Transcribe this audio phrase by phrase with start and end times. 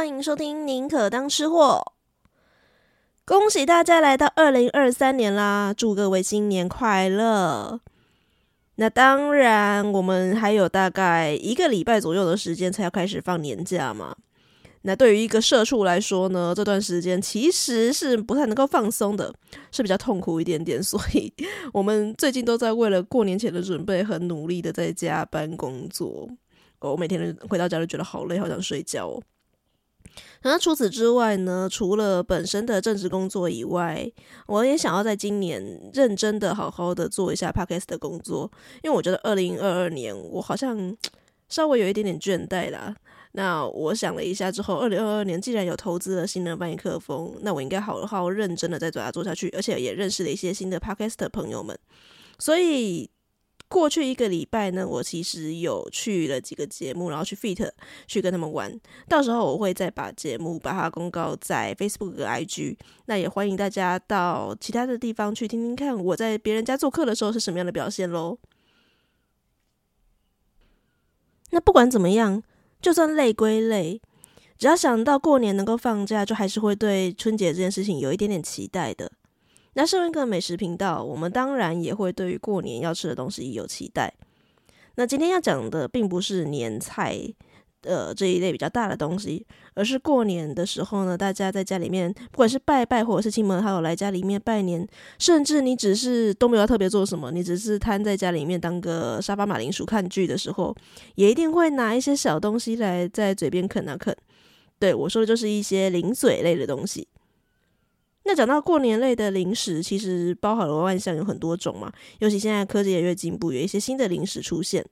[0.00, 1.92] 欢迎收听《宁可当吃货》。
[3.26, 5.74] 恭喜大家来到二零二三年啦！
[5.76, 7.78] 祝各位新年快乐。
[8.76, 14.16] 那当然，我们还有大概一个礼拜左右的时间才要开始放年假嘛。
[14.80, 19.30] 那对于一个社畜来说呢，这段时间其实是不太能够放松的，
[19.70, 20.82] 是比较痛苦一点点。
[20.82, 21.30] 所以
[21.74, 26.26] 我们最近都在为了过年前的准备，很努力的在加班工作。
[26.80, 29.22] 我每天回到家都觉得好累，好想睡觉哦。
[30.42, 34.10] 那除此之外呢，除了本身的正职工作以外，
[34.46, 38.50] 我也想要在今年认真的好好的做一下 Podcast 的工作，
[38.82, 40.96] 因为我觉得二零二二年我好像
[41.48, 42.96] 稍微有一点点倦怠啦。
[43.32, 51.78] 那我想了一下之后，二零二二年既然有投资了新的麦克风，那我应该好好认真的再把它做下去，而且也认识了一些新的 Podcast 的朋友们，
[52.38, 53.10] 所以。
[53.70, 57.70] 过去一个礼拜呢，我其实有去了几个节目，然后去 feat
[58.08, 58.78] 去跟他们玩。
[59.08, 62.76] 到时候我会再把节目把它公告在 Facebook 和 IG。
[63.06, 68.38] 那也欢迎大家到其他的地方去听听看我在别人家做客的时候是什么样的表现喽。
[71.50, 72.42] 那不管怎么样，
[72.82, 74.02] 就算累归累，
[74.58, 79.12] 只要想到过年能够放假，就还是会对春节这件事情有一点点期待的。
[79.74, 84.12] 那身为一个美食频道，我们当然也会对于过年要吃的东西有期待。
[84.96, 87.16] 那今天要讲的并不是年菜，
[87.82, 94.86] 呃，这一类比较大的东西，而是过年的时候呢，大家在家里面，不管是拜拜，或者是亲朋好友来家里面拜年，
[95.18, 100.74] 甚至你只是都没有特别做什么，你只是瘫在家里面当个沙发马铃薯看剧的时候，
[101.14, 104.14] 也一定会拿一些小东西来在嘴边啃啊啃。
[104.78, 107.06] 对，我说的就是一些零嘴类的东西。
[108.30, 111.92] 那讲到过年类的零食，其实包含了万象，有很多种嘛。
[112.20, 114.86] 尤其现在科技也越进步，有一些新的零食出现。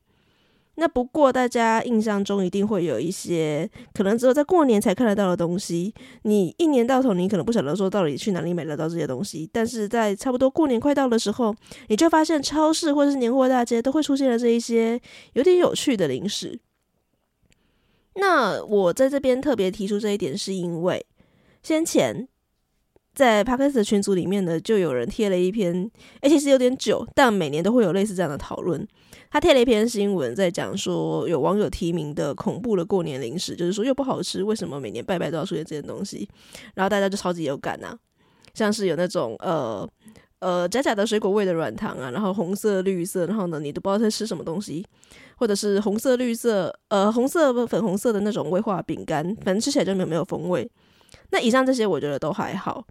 [0.74, 5.94] 那不过大家印象中一定会有一些可能只有在过年才看得到的东西。
[6.22, 9.48] 你一年到头，你可能不晓得说到底去哪里买得到这些东西。
[9.52, 11.54] 但是在差不多过年快到的时候，
[11.86, 15.00] 你就发现超市或者是年货大街都会出现了这一些
[15.34, 16.58] 有点有趣的零食。
[18.16, 21.06] 那我在这边特别提出这一点，是因为
[21.62, 22.26] 先前。
[23.18, 25.90] 在 Podcast 的群组里面呢，就有人贴了一篇，
[26.20, 28.86] 诶，其实有点久，但每年都会有类似这样的讨论。
[29.28, 36.28] 他贴了一篇新闻，在讲说有网友提名的恐怖的过年零食，就是说又不好吃，为什么每年拜拜都要出现这些东西？
[36.76, 37.98] 然后大家就超级有感啊，
[38.54, 39.84] 像是有那种呃
[40.38, 44.86] 呃假假的水果味的软糖啊，然后红色绿色，然后呢你都不知道在吃什么东西，
[45.38, 50.70] 或者是红色绿色呃红色粉红色的那种威化饼干，反正吃起来就没有没有风味。
[51.30, 52.86] 那以上这些我觉得都还好。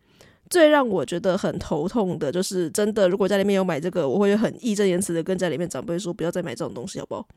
[0.50, 7.28] 最让我觉得很头痛的就是，真的，如果家里面有买这个，我会很义正言辞的跟家里面长辈说，不要再买这种东西，好不好？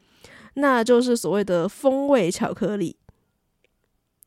[0.55, 2.97] 那就是所谓的风味巧克力。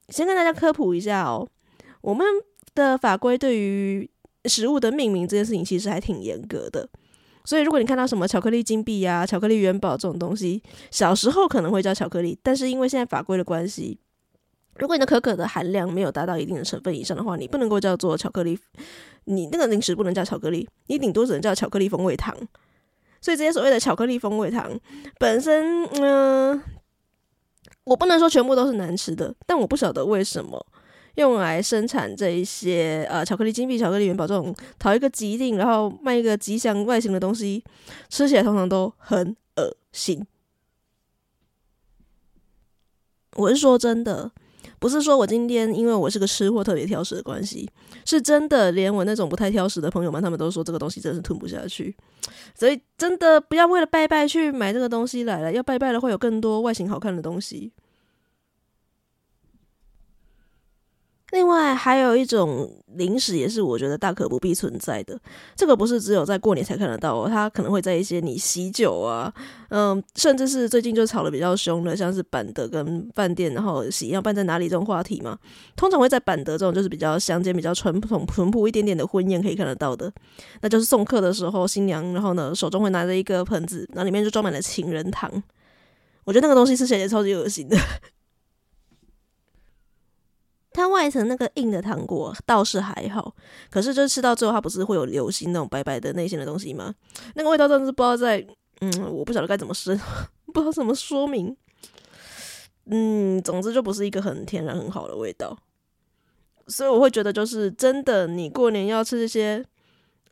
[0.09, 1.47] 先跟大家科普一下哦，
[2.01, 2.25] 我们
[2.75, 4.09] 的法规对于
[4.45, 6.87] 食物的命名这件事情其实还挺严格的，
[7.45, 10.61] 所以如果你看到什么巧克力金币呀、巧克力元宝这种东西，
[10.91, 13.99] 小时候可能会叫巧克力，但是因为现在法规的关系。
[14.77, 18.59] 如果你的可可的含量没有达到一定的成分以上的话，你不能够叫做巧克力，
[19.25, 22.35] 你那个零食不能叫巧克力，你顶多只能叫巧克力风味糖。
[23.21, 24.77] 所以这些所谓的巧克力风味糖
[25.19, 26.61] 本身，嗯、
[27.83, 30.65] 我不能说全部都是难吃的，但我不晓得为什么
[31.15, 37.63] 用来生产这一些呃巧克力金币、巧克力元宝这种讨一个吉利，然后卖一个吉祥外形的东西，
[38.09, 40.25] 吃起来通常都很恶心。
[43.35, 44.31] 我是说真的。
[44.83, 47.65] 不是说我今天因为我是个吃货特别挑食的关系，
[48.03, 51.95] 是真的，连我那种不太挑食的朋友们，他们都说这个东西真是吞不下去，
[52.53, 57.71] 所以真的不要为了拜拜去买这个东西来了，要拜拜了会有更多外形好看的东西。
[61.33, 65.19] 另外还有一种零食，也是我觉得大可不必存在的。
[65.55, 69.33] 这个不是只有在过年才看得到哦，它可能会在一些你喜酒啊，
[69.69, 75.35] 嗯，甚至是最近就吵得比较凶的，像是板德跟饭店，然后喜要办在哪里这种话题嘛，
[75.75, 80.13] 通常会在板德这种就是比较乡间、比较传统、淳朴一点点的婚宴可以看得到的。
[80.61, 85.31] 那就是送客的时候，新娘然后呢手中会拿着一个盆子，然后里面就装满了情人糖。
[86.25, 87.75] 我觉得那个东西吃起来也超级恶心的。
[90.73, 93.35] 它外层那个硬的糖果倒是还好，
[93.69, 96.93] 可是就吃到最后，它不是会有流心那种白白的内馅的东西吗？
[97.35, 98.45] 那个味道真的是不知道在，
[98.81, 99.95] 嗯，我不晓得该怎么说，
[100.53, 101.55] 不知道怎么说明。
[102.85, 105.57] 嗯，总之就不是一个很天然很好的味道，
[106.67, 109.63] 所以我会觉得就是真的，你过年要吃这些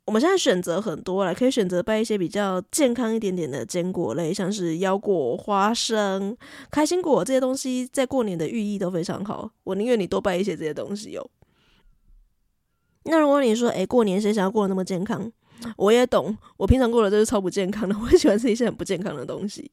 [0.06, 6.36] 我们现在选择很多了，可以选择拜一些比较健康一点点的坚果类，像是腰果、花生、
[6.70, 9.50] 开心果这些东西，在过年的寓意都非常好。
[9.64, 11.30] 我宁愿你多拜一些这些东西哟。
[13.04, 15.32] 那如果你说，哎，过年谁想要过得那么健康？
[15.78, 19.72] 我也懂，我平常过的都是超不健康的，我喜欢吃一些很不健康的东西。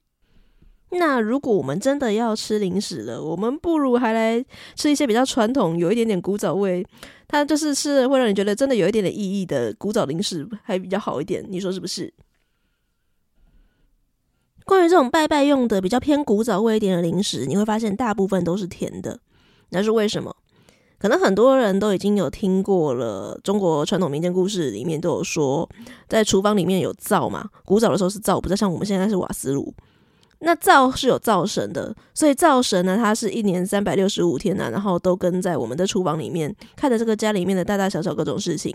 [0.91, 4.45] 那如果我们真的要吃零食了，我们不如还来
[4.75, 6.85] 吃一些比较传统、有一点点古早味，
[7.27, 11.45] 它就是吃会让你觉得真的有一点点意义的古早零食，还比较好一点。
[11.49, 12.13] 你说是不是？
[14.65, 19.21] 关于这种拜拜用的比较偏古早味一点的零食，你会发现大部分都是甜的，
[19.71, 20.35] 那是为什么？
[20.99, 25.69] 可能很多人都已经有听过了，中国传统民间故事里面都有说，
[26.09, 29.73] 在厨房里面有灶嘛，古早的时候是灶，不再像我们现在是瓦斯炉。
[30.41, 38.73] 那灶是有灶神的，所以灶神呢，他是一年三百六十五天呢、然后都跟在我们的厨房里面，看着这个家里面的大大小小各种事情。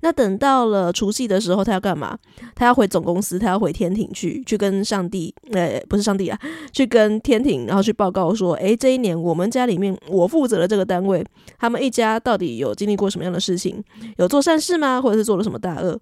[0.00, 2.18] 那等到了除夕的时候，他要干嘛？
[2.56, 6.38] 他要回总公司，他要回天庭去，去跟上帝，呃，不是上帝啊，
[6.72, 11.24] 去跟天庭，然后去报告说，诶，这一年我们家里面我负责的这个单位，
[11.58, 13.80] 他们一家到底有经历过什么样的事情？
[14.16, 15.00] 有做善事吗？
[15.00, 15.96] 或者是做了什么大恶？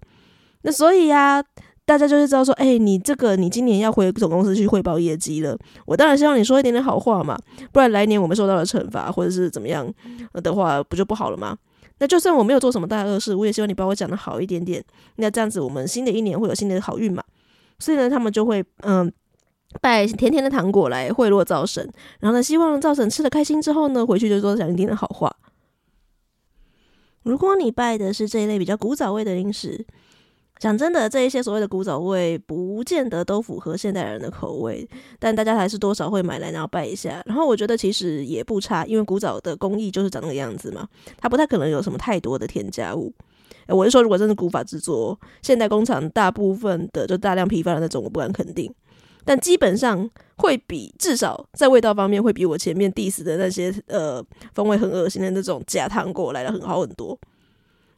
[0.63, 1.43] 那所以呀、
[1.85, 7.37] 大家就是知道说，哎、你这个你今年要回总公司去汇报业绩了，我当然希望你说一点点好话嘛，
[7.73, 9.85] 不然来年我们受到了惩罚或者是怎么样
[10.33, 11.57] 的话，不就不好了吗？
[11.99, 14.81] 那就算我没有做什么大恶事，我也希望你把我讲得好一点点，
[15.17, 17.21] 那这样子我们新的一年会有新的好运嘛。
[17.79, 19.11] 所以呢，他们就会嗯
[19.81, 21.85] 拜甜甜的糖果来贿赂灶神，
[22.21, 25.29] 然后呢，希望灶神吃得开心之后呢，回去就多讲一点的好话。
[27.23, 29.85] 如果你拜的是这一类比较古早味的零食。
[30.63, 34.87] 讲真的，这一些所谓的古早味，不见得都符合现代人的口味，
[35.19, 37.21] 但大家还是多少会买来然后拜一下。
[37.25, 40.87] 然后我觉得其实也不差，因为古早的工艺就是长那个样子嘛，
[41.17, 43.13] 它不太可能有什么太多的添加物。
[43.67, 48.73] 我是说，如果真是古法制作，现代工厂大部分的就大量批发的那种，我不敢肯定，
[49.25, 54.23] 但基本上会比至少在味道方面会比我前面 diss 的那些呃
[54.53, 57.19] 风味很恶心的那种假糖果来的很好很多。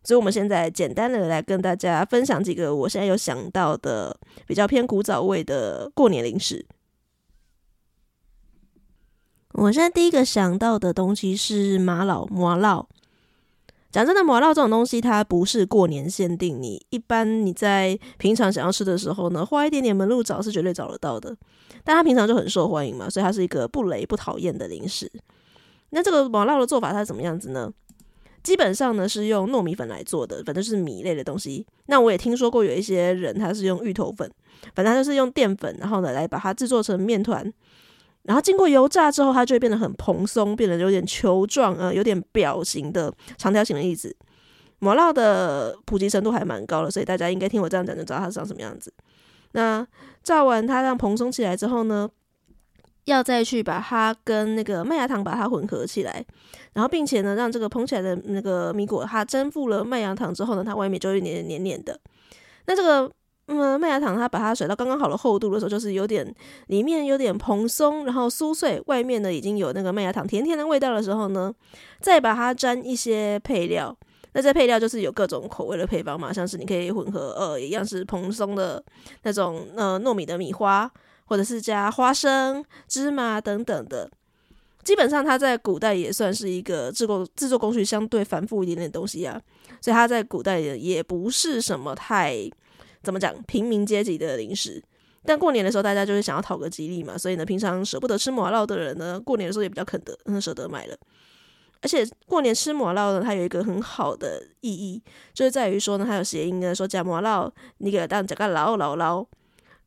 [0.06, 4.16] 所以，我们现在简单的来跟大家分享几个我现在有想到的
[4.46, 6.66] 比较偏古早味的过年零食。
[9.54, 12.86] 我现在第一个想到的东西是麻荖麻荖。
[13.90, 21.34] 讲真的，麻荖这种东西它不是过年限定，你一般你在平常想要吃的时候呢，花一点点门路找是绝对找得到的。
[21.86, 25.10] 但它平常就很受欢迎嘛，所以它是一个不雷不讨厌的零食。
[25.92, 27.72] 那这个麻荖的做法它是怎么样子呢？
[28.46, 31.66] 基本上呢是用糯米粉来做的，反正就是米类的东西。
[31.88, 34.32] 那我也听说过有一些人他是用芋头粉，
[34.76, 37.52] 反正就是用淀粉，然后呢来把它制作成面团，
[38.22, 44.16] 然后经过油炸之后，它就会变得很蓬松，变得有点球状，呃，有点表型的长条形的意思。
[44.80, 48.94] 麻荖的普及程度还蛮高的，所以大家应该听我这样讲就知道它长什么样子。
[49.54, 49.86] 那
[50.22, 52.08] 炸完它让蓬松起来之后呢，
[53.06, 56.26] 要再去把它跟那个麦芽糖把它混合起来，
[56.74, 62.00] 然后并且呢，让这个膨起来的那个米果它蒸附了麦芽糖之后呢，它外面就会黏黏黏的。
[62.66, 63.10] 那这个
[63.48, 66.34] 嗯麦芽糖它把它甩到刚刚好的厚度的时候，就是有点
[66.68, 71.54] 里面有点蓬松，然后酥脆，外面呢已经有那个麦芽糖甜甜的味道的时候呢，
[72.02, 73.96] 再把它沾一些配料。
[74.34, 78.84] 那这配料就是有各种口味的配方嘛，像是你可以混合呃一样是蓬松的
[79.22, 80.92] 那种呃糯米的米花。
[81.26, 84.10] 或者是加花生、芝麻等等的，
[84.84, 89.42] 基本上它在古代也算是一个制作制作工序相对繁复一点点东西啊，
[89.82, 92.50] 所以它在古代也也不是什么太
[93.02, 94.84] 怎么讲平民阶级的零食。
[95.28, 100.96] 但过年的时候，大家就是想要讨个吉利嘛，所以呢，平常舍不得吃麻荖的人呢，过年的时候也比较肯得，很，舍得买了。
[101.82, 105.02] 而且过年吃麻荖呢，它有一个很好的意义，
[105.34, 109.26] 就是在于说呢，它有谐音呢，说加麻荖，你给它当加个老老老。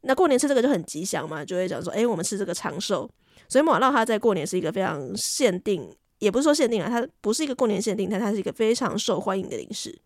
[0.03, 3.11] 那过年吃这个就很吉祥嘛，就会讲说，哎，我们吃这个长寿。
[3.49, 9.99] 所以麻荖它在过年是一个非常限定，也不是说限定啊，它不是一个过年限定，但它是一个非常受欢迎的零食。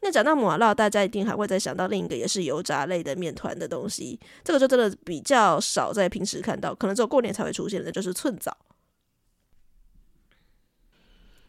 [0.00, 8.56] 那讲到麻荖，大家一定还会再想到另一个也是油炸类的面团的东西，这个就真的比较少在平时看到，可能只有过年才会出现的，就是寸枣。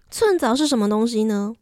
[0.10, 1.54] 寸枣是什么东西呢？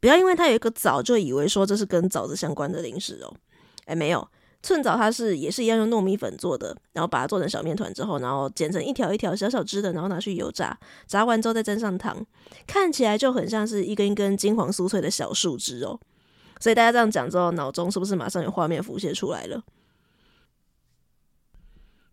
[0.00, 3.34] 不要因为它有一个枣，就以为说这是跟枣子相关的零食哦。
[3.86, 4.28] 哎，没有。
[4.60, 12.26] 寸枣它是也是一样用糯米粉做的，然后把它做成小面团之后，然后剪成一条一条小小只的，然后拿去油炸，炸完之后再沾上糖，
[12.66, 15.98] 看起来就很像是一根一根金黄酥脆的小树枝哦。
[16.58, 19.62] 所以大家这样讲之后，脑中是不是马上有画面浮现出来了？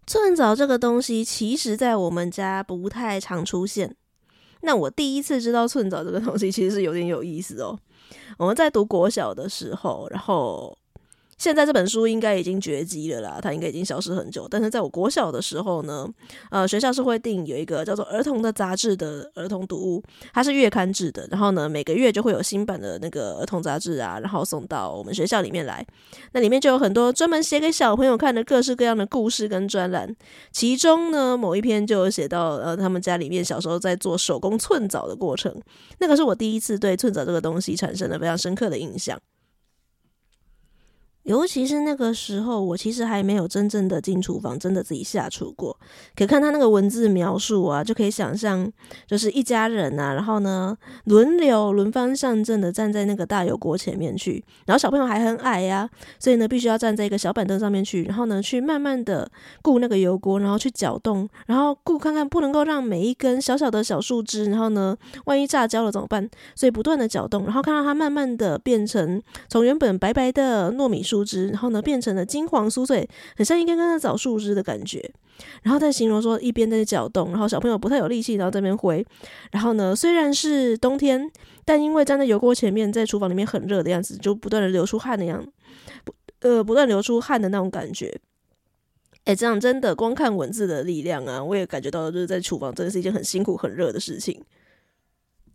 [0.05, 3.95] 寸枣这个东西，其实在我们家不太常出现。
[4.61, 7.79] 那我第一次知道寸枣这个东西，其实是有点有意思哦。
[8.37, 10.77] 我们在读国小的时候，然后。
[11.37, 14.47] 现在这本书应该已经绝迹了啦，它应该已经消失很久。
[14.49, 16.07] 但是在我国小的时候呢，
[16.49, 21.27] 呃，学校是会订有一个叫做儿童的杂志的儿童读物，它是月刊制的。
[21.29, 25.85] 然后呢，每个月就会有新版的那个儿童杂志啊，然后送到我们学校里面来。
[26.31, 30.15] 那里面就有很多专门写给小朋友看的各式各样的故事跟专栏。
[30.51, 35.53] 其中呢，某一篇就有写到呃，他们家里面小时候在做手工寸枣的过程。
[35.99, 39.19] 那个是我第一次对寸枣这个东西产生了非常深刻的印象。
[41.25, 45.75] 尤其是那个时候，我其实还没有真正的进厨房，真的自己下厨过。
[46.15, 48.71] 可看他那个文字描述啊，就可以想象，
[49.07, 55.89] 就是一家人啊，然后呢，轮流轮番上阵的站在那个大油锅前面去，然后小朋友还很矮呀，
[56.19, 59.27] 所以呢，必须要站在一个小板凳上面去，然后呢，去慢慢的
[59.63, 66.29] 顾那个油锅，然后去搅动，然后顾看看不能够让每一根小小的小树枝，然后呢，万一炸焦了怎么办？
[66.53, 71.14] 所以不断的搅动，然后看到它慢慢的变成从原本白白的糯米树。
[71.15, 73.07] 树枝，然后呢，变成了金黄酥脆，
[73.37, 75.09] 很像一根根的枣树枝的感觉。
[75.63, 79.05] 然后再形容说，一边在搅动，然后小朋友不太有力气，然后在那边挥。
[79.51, 81.29] 然后呢，虽然是冬天，
[81.63, 85.51] 但因为站在油锅前面，在厨房里面很热的样子，就不断的流出汗的样子，
[86.03, 88.13] 不呃，不断流出汗的那种感觉。
[89.23, 94.39] 哎，这样真的光看文字的力量啊，我也感觉到就是在厨房真的是一件很辛苦、很热的事情。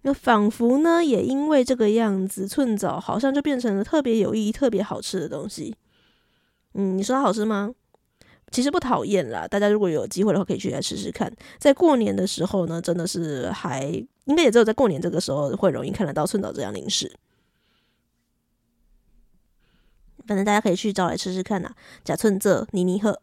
[0.02, 5.76] 那仿佛呢，也因为这个样子，寸枣好像就变成了特别有意义、特别好吃的东西。
[6.72, 7.74] 嗯，你说它好吃吗？
[8.50, 11.32] 其实不讨厌啦，大家如果有机会的话，可以去来试试看。
[11.58, 13.84] 在过年的时候呢，真的是还
[14.24, 17.12] 应该也只有在过年这个时候会容易看得到寸枣这样零食。
[20.26, 23.20] 反正大家可以去找来吃吃看呐，假寸枣泥泥鹤。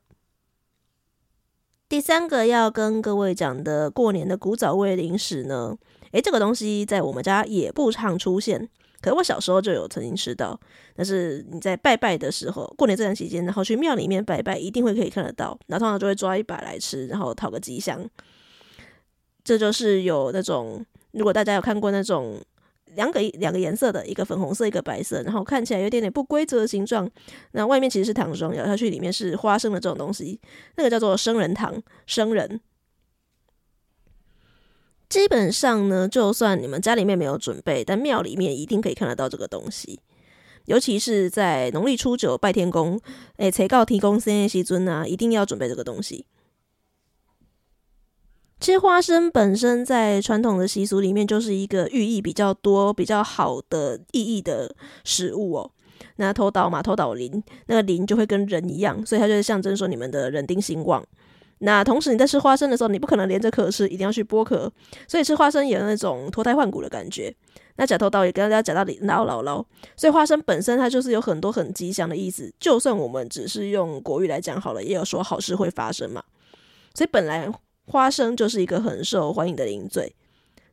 [1.89, 5.77] 第三个要跟各位讲的过年的古早味零食呢。
[6.17, 8.67] 诶，这个东西在我们家也不常出现，
[9.01, 10.59] 可是我小时候就有曾经吃到。
[10.95, 15.55] 但是你在拜拜的时候，过年这段期间，然后去庙里面拜拜，一定会可以看得到。
[15.67, 18.03] 然后通常就会抓一把来吃，然后讨个吉祥。
[19.43, 22.41] 这就是有那种，如果大家有看过那种
[22.95, 27.07] 两个两个颜色的，一个粉红色，一个白色，然后看起来有点点不规则的形状，
[27.51, 30.41] 那外面其实是糖霜，咬下去里面是花生的这种东西，
[30.77, 32.59] 那个叫做生人糖，生人。
[35.10, 40.00] 基本上呢，就算你们家里面没有准备，但庙里面一定可以看得到这个东西。
[40.66, 43.00] 尤其是在农历初九拜天公，
[43.38, 46.26] 诶，催告提供生的时阵啊，一定要准备这个东西。
[48.60, 55.72] 其实花生本身在传统的习俗里面就是一个寓意比较多、比较好的意义的食物哦。
[56.18, 61.06] 那头倒嘛，头倒灵，那个灵就会跟人一样，所以它就是象征说你们的人丁兴旺。
[61.60, 64.72] 那同时你在吃花生的时候，你不可能连着壳吃，一定要去剥壳，
[65.08, 67.34] 所以吃花生也有那种脱胎换骨的感觉。
[67.78, 69.64] 那假头刀也跟大家讲到里捞捞捞，
[69.96, 72.52] 所以花生本身它就是有很多很吉祥的意思。
[72.60, 76.24] 就算我们只是用国语来讲好了，也有说好事会发生嘛。
[76.94, 77.48] 所以本来
[77.86, 80.16] 花生就是一个很受欢迎的零嘴。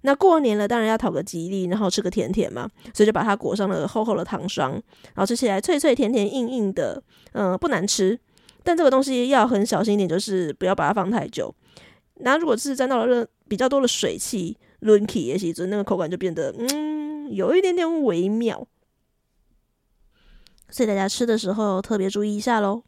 [0.03, 8.19] 那过年了，当然要讨个吉利，然后吃个甜甜嘛，所以就把它裹上了厚厚的糖霜，然后吃起来脆脆甜甜硬硬的，嗯、不难吃。
[8.65, 11.55] 但这个东西要很小心一点，就是不要把它放太久。
[12.15, 18.67] 那如果是沾到了热比较多的水汽，轮起也其实那个口感就变得嗯，有一点点微妙。
[20.71, 22.83] 所以大家吃的时候特别注意一下喽。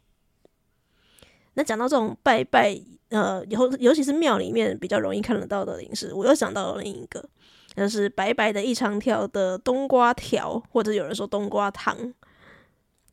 [1.55, 2.81] 那讲到这种拜拜，
[3.11, 7.29] 呃，以后尤其是庙里面比较容易看得到的零食，我又想到了另一个，
[7.77, 12.15] 就是白白的一长条的冬瓜条，或者有人说冬瓜糖。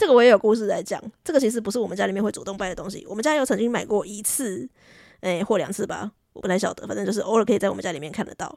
[0.04, 1.02] 这个我也有故事在讲。
[1.24, 3.06] 这个其实不是我们家里面会主动拜的东西。
[3.08, 4.68] 我们家有曾经买过一次，
[5.22, 6.86] 诶，或两次吧，我不太晓得。
[6.86, 8.54] 反正就是偶尔可以在我们家里面看得到。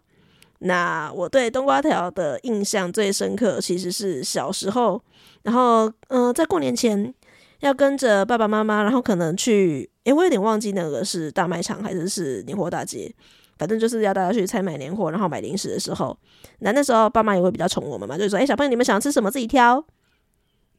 [0.59, 5.01] 那我对冬瓜条的印象最深刻，其实是小时候，
[5.45, 7.15] 然后嗯、在过年前
[7.61, 13.15] 要跟着爸爸妈妈，然后可能去，诶，我有点忘记那个是大卖场还是是年货大街，
[13.57, 16.19] 反正就是要大家去采买年货，然后买零食的时候，
[16.59, 19.87] 那那时候爸妈也会比较宠我们嘛，就是说，诶，小朋友你们想吃什么自己挑。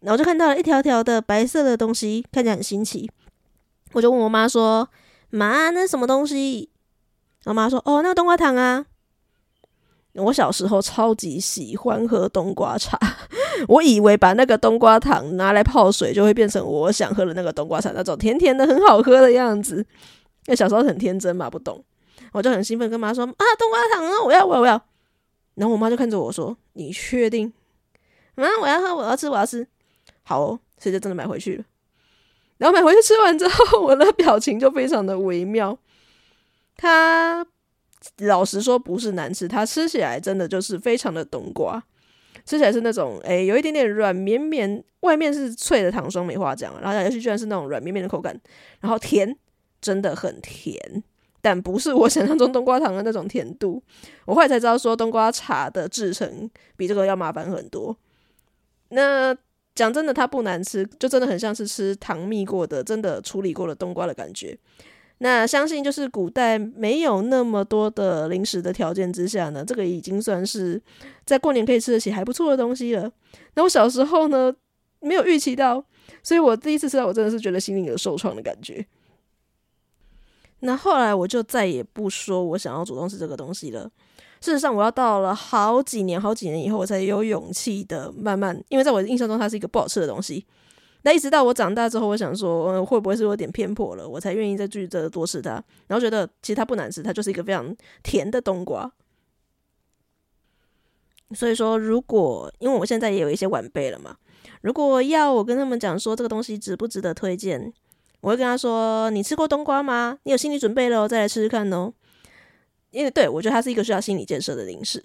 [0.01, 3.09] 然后就看到了一条条的白色的东西，看起来很新奇。
[3.93, 4.87] 我就问我妈说
[5.31, 6.69] ：“妈，那什么东西？”
[7.45, 8.85] 我妈说：“哦，那个冬瓜糖啊。”
[10.13, 12.97] 我小时候超级喜欢喝冬瓜茶，
[13.67, 19.75] 我以为把那个冬瓜糖拿来泡水，就会变成我想喝的那个冬瓜茶，那种甜甜的、很好喝的样子。
[19.77, 19.85] 因
[20.51, 21.83] 为小时候很天真嘛，不懂，
[22.33, 24.81] 我就很兴奋跟妈说：“啊，冬瓜糖啊，我要，我要，我要。”
[25.53, 27.53] 然后我妈就看着我说：“你确定？”
[28.33, 29.67] 妈，我要喝，我要吃，我要吃。
[30.27, 31.63] 好哦，所以就真的买回去了。
[32.57, 35.77] 然后买回去吃完之后， 我的表情就非常的微妙。
[36.75, 37.45] 它
[38.17, 41.81] 老实说不是难吃，它吃起来真的就是非常的冬瓜。
[42.45, 46.73] 吃起来是那种诶，有一点点软绵绵，外面是脆的糖霜，没话讲。
[46.81, 48.37] 然后咬下去居然是那种软绵绵的口感，
[48.81, 49.37] 然后甜，
[49.79, 51.03] 真的很甜，
[51.41, 53.81] 但不是我想象中冬瓜糖的那种甜度。
[54.25, 57.95] 我后来才知道说，冬瓜茶的制成比这个要麻烦很多。
[58.89, 59.35] 那
[59.77, 64.57] 讲真的，它不难吃，就真的很像是吃糖蜜过的，真的处理过的冬瓜的感觉。
[65.19, 70.81] 那相信就是古代没有那么多的零食的条件之下呢，这个已经算是
[71.25, 73.11] 在过年可以吃得起还不错的东西了。
[73.53, 74.51] 那我小时候呢，
[74.99, 75.83] 没有预期到，
[76.23, 78.85] 所以我第一次吃到，我真的是觉得心里有受创的感觉。
[80.61, 83.89] 那后来我就再也不说我想要主动吃这个东西了。
[84.39, 90.45] 事实上，我要到了好几年、好几年以后，我才有勇气的慢慢，因为在我的印象中，它是一个不好吃的东西。
[91.03, 95.51] 那一直到我长大之后，我想说，会不会是有点偏颇了，我才愿意再继续的多吃它。
[95.87, 98.91] 然后觉得其实它不难吃，它就是一个非常甜的冬瓜。
[101.33, 104.15] 所以说，如果因为我现在也有一些晚辈了嘛，
[104.61, 107.71] 如果要我跟他们讲说这个东西值不值得推荐，
[108.21, 110.17] 我会跟他说：“你吃过冬瓜吗？
[110.23, 111.93] 你有心理准备了，再来吃吃看哦。”
[112.97, 115.03] 因为对，我觉得它是一个需要心理建设的零食。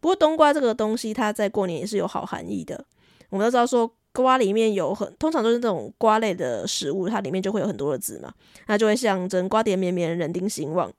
[0.00, 2.84] 不过冬瓜这个东西，它在过年也是有好含义的。
[3.30, 3.92] 我们都知道说。
[4.10, 8.32] 瓜里面有很，通常都是这种瓜类的食物，它里面就会有很多的籽嘛，
[8.66, 10.90] 那就会象征瓜瓞绵绵，人丁兴旺。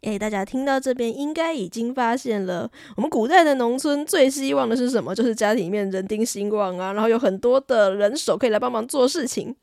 [0.00, 5.14] 诶，大家听到这边应该已经发现了，我们古代的农村最希望的是什么？
[5.14, 9.54] 就是家庭里面人丁兴旺啊，然后有很多的人手可以来帮忙做事情。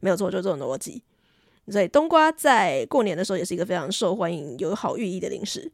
[0.00, 1.02] 没有错，就这种逻辑。
[1.70, 5.70] 所以冬瓜在过年的时候也是一个非常受欢迎、有好寓意的零食。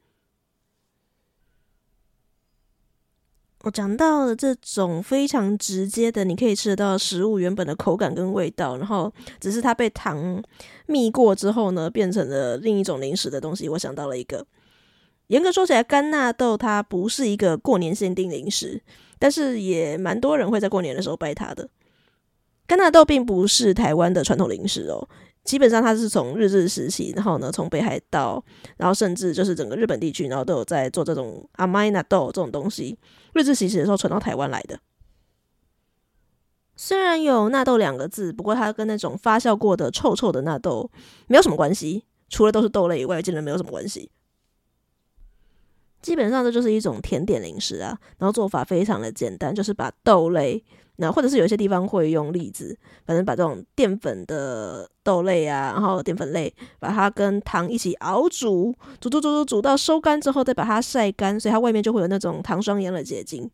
[3.62, 10.40] 我讲到了这种非常直接的，你可以吃得到食物原本的口感跟味道，然后只是它被糖
[10.86, 13.68] 蜜过之后呢，变成了另一种零食的东西。
[13.70, 14.46] 我想到了一个，
[15.28, 18.80] 严格说起来，甘纳豆它不是一个过年限定零食，
[19.18, 21.68] 但是也蛮多人会在过年的时候掰它的。
[22.68, 25.08] 甘纳豆并不是台湾的传统零食哦。
[25.46, 28.44] 基本上它是从日治时期，然后呢，从北海道，
[28.76, 32.98] 然后甚至就是整个日本地区，然后都有在做这种甘纳豆这种东西。
[33.32, 34.78] 日治时期的时候传到台湾来的。
[36.74, 40.90] 虽然有纳豆两个字，不过它跟那种发酵过的臭臭的纳豆
[41.28, 44.10] 没有什么关系，除了都是豆类以外，竟然没有什么关系。
[46.02, 50.64] 基本上这就是一种甜点零食啊，然后做法非常的简单，就是把豆类。
[50.96, 63.50] 那或者是有些地方会用栗子，反正把这种淀粉的豆类啊，然后淀粉类，把它跟糖一起熬煮，煮煮煮煮煮到收干之后，再把它晒干，所以它外面就会有那种糖霜一样的结晶。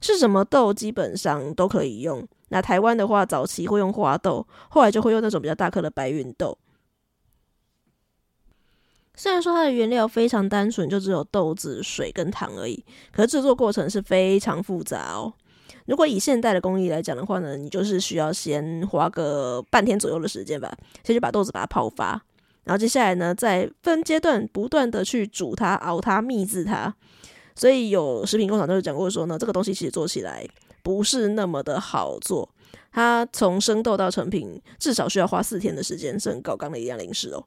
[0.00, 2.26] 是什么豆基本上都可以用。
[2.50, 6.56] 那台湾的话，早期会用花豆，后来就会用那种比较大颗的白芸豆。
[9.16, 15.34] 虽然说它的原料非常单纯，就只有豆子、水跟糖而已，可是制作过程是非常复杂哦。
[15.88, 20.70] 如果以现代的工艺来讲的话呢，你就是需要先花个半天左右的时间吧，
[21.02, 22.22] 先去把豆子把它泡发，
[22.64, 26.94] 然后接下来呢，再分阶段不断的去煮它、熬它、秘制它。
[27.56, 30.46] 所以有食品工厂都有讲过说呢，这个东西其实做起来
[30.82, 32.46] 不是那么的好做，
[32.92, 37.46] 它从生豆到成品至少需要花四天的时间，是很高纲的一样零食哦。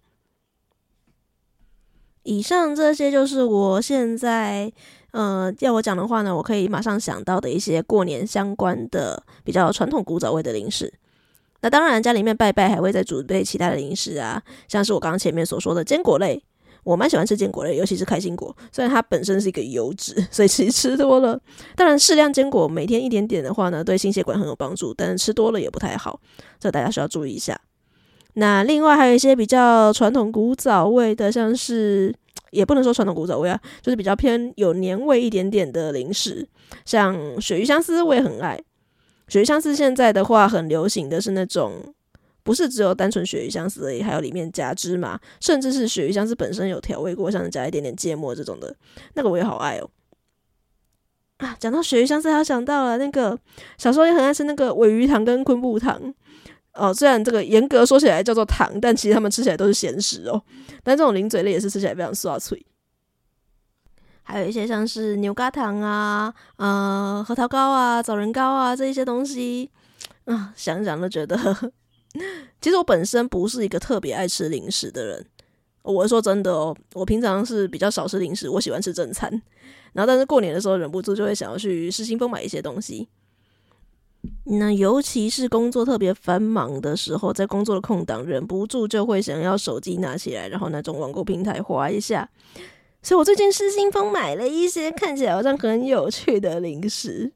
[2.23, 4.73] 以上这些就是我现在。
[5.11, 10.93] 呃，要我讲的话呢，我可以马上想到的一些过年相关的比较传统古早味的零食。
[11.61, 16.41] 那当然，家里面拜拜还会再准备其他的零食啊，像是我刚刚前面所说的坚果类，
[16.83, 18.55] 我蛮喜欢吃坚果类，尤其是开心果。
[18.71, 21.39] 虽然它本身是一个油脂，所以其实吃多了，
[21.75, 26.19] 当然适量坚果每天一点点的话呢，对心血管很有帮助，但是吃多了也不太好，
[26.57, 27.59] 这大家需要注意一下。
[28.35, 32.15] 那另外还有一些比较传统古早味的，像是。
[32.51, 36.47] 也不能说传统古早味啊，就是比较偏有年味一点点的零食，
[36.85, 38.61] 像鳕鱼香丝我也很爱。
[39.27, 41.93] 鳕鱼香丝现在的话很流行的是那种，
[42.43, 48.75] 不是只有单纯鳕鱼香丝而已，还有里面加芝麻，甚至是鳕鱼香丝本身有调味过，像是加一点点芥末这种的，
[49.15, 49.89] 那个我也好爱哦。
[51.37, 53.39] 啊，讲到鳕鱼香丝，还想到了那个
[53.77, 56.13] 小时候也很爱吃那个尾鱼糖跟昆布糖。
[56.73, 60.41] 哦，虽然这个严格说起来叫做糖，但其实他们吃起来都是咸食哦。
[60.83, 62.65] 但这种零嘴类也是吃起来非常酥脆。
[64.23, 69.69] 还有一些像是牛轧糖啊、呃核桃糕啊、枣仁糕啊这一些东西
[70.25, 71.35] 啊，想想都觉得。
[72.61, 75.25] 其实我本身不是一个特别爱吃零食的人，
[75.81, 79.29] 我是说真的哦，我平常是比较少吃零食，我喜欢吃正餐。
[79.93, 83.09] 然后但是过年的时候忍不住就会想要去市心丰买一些东西。
[84.45, 92.27] 那尤其是工作特别繁忙的时候，在工作的空档，忍不住就会想要手机拿起来，然后那种网购平台划一下。
[93.03, 97.31] 所以我最近失心疯买了一些看起来好像很有趣的零食。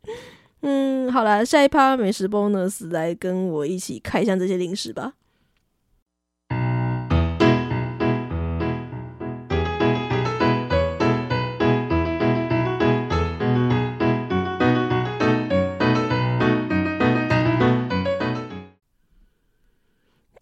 [0.61, 5.13] 嗯，好啦，下一趴美食 bonus 来跟我一起开箱这些零食吧。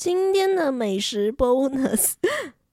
[0.03, 2.15] 今天的美食 bonus，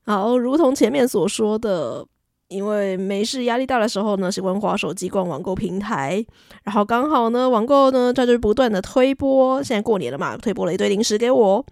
[0.05, 2.05] 好，如同前面所说的，
[2.49, 6.27] 因为没事压力大的时候呢，喜欢滑手机逛网购平台，
[6.65, 11.65] 然后刚好呢，网购呢它就不断的推播，现在过年了嘛，推播了一堆零食给我，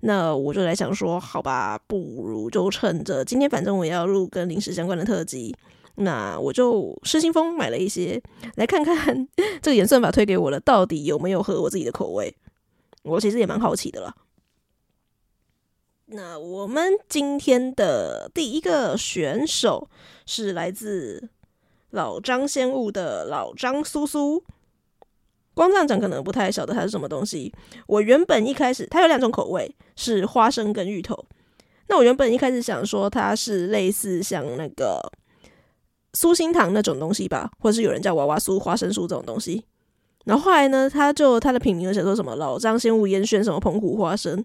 [0.00, 5.56] 那我就来想说，好吧，不如就趁着今天反正我也要录跟零食相关的特辑，
[5.94, 8.22] 那我就失心疯买了一些，
[8.56, 9.26] 来看看
[9.62, 12.36] 这个演算法推给我的到底有没有合我自己的口味，
[13.04, 14.14] 我其实也蛮好奇的啦。
[16.10, 19.90] 那我们今天的第一个选手
[20.24, 21.28] 是来自
[21.90, 24.42] 老张鲜物的老张酥酥。
[25.52, 27.52] 光这样讲可能不太晓得它是什么东西。
[27.86, 31.26] 我原本一开始它有两种口味，是花生跟芋头。
[31.88, 35.12] 那我原本一开始想说它是类似像那个
[36.14, 39.62] 酥心糖那种东西吧，或者是有人叫娃娃酥、花生酥这种东西。
[40.24, 44.42] 然后后来呢，它就它的品名写说什么老张鲜物烟熏什么澎湖花生。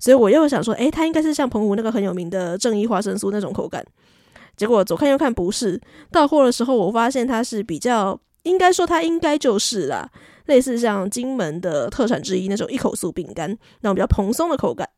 [0.00, 3.84] 所以我又想说，诶、它应该是像澎湖那个很有名的正义花生酥那种口感。
[4.56, 10.10] 结果左看右看不是，到货的时候我发现它是比较，应该说它应该就是啦，
[10.46, 14.88] 类似像金门的特产之一那种一口酥饼干，那种比较蓬松的口感。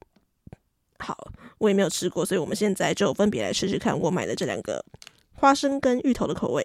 [0.98, 1.16] 好，
[1.58, 4.84] 我也没有吃过，所以我们现在就分别来吃吃看我买的这两个
[5.34, 6.64] 花生跟芋头的口味。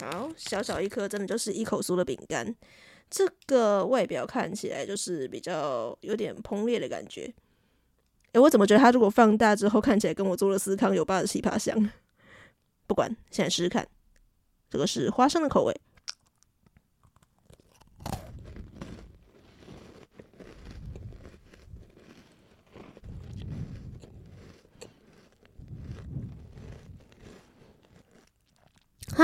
[0.00, 2.54] 好，小小一颗，真的就是一口酥的饼干。
[3.10, 7.32] 这个外表看起来就是比较有点崩裂的感觉。
[8.32, 11.90] 诶，我怎么觉得它如果放大之后看起来跟我做了司康有霸的奇葩像？
[12.86, 13.86] 不管，现在试试看。
[14.70, 15.79] 这个是花生的口味。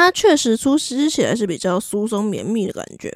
[0.06, 3.12] 它确实粗吃起来是比较酥松绵密的感觉，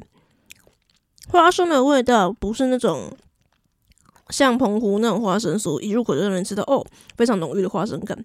[1.28, 3.16] 花生的味道不是那种
[4.30, 6.84] 像澎湖那种花生酥，一入口就让人知道哦，
[7.16, 8.24] 非常浓郁的花生感。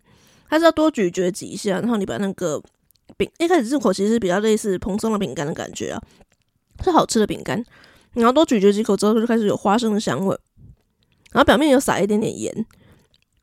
[0.50, 2.60] 它是要多咀嚼几下，然后你把那个
[3.18, 6.02] 饼一开始入口其实比较类似蓬松的饼干的感觉啊，
[6.84, 7.64] 是好吃的饼干。
[8.14, 10.36] 然后多咀嚼几口之后就开始有花生的香味，
[11.34, 12.66] 然后表面有撒一点点盐，